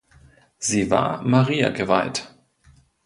Sie 0.57 0.89
war 0.89 1.21
Maria 1.21 1.69
geweiht. 1.69 2.33